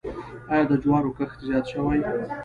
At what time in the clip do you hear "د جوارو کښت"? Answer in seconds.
0.69-1.37